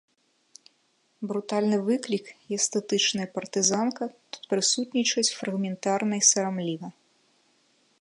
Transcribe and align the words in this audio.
Брутальны 1.31 1.77
выклік 1.89 2.25
і 2.31 2.51
эстэтычная 2.59 3.27
партызанка 3.37 4.03
тут 4.31 4.43
прысутнічаюць 4.55 5.35
фрагментарна 5.39 6.13
і 6.23 6.29
сарамліва. 6.33 6.87